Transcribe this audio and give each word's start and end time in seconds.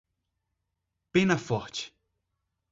Penaforte 1.11 1.83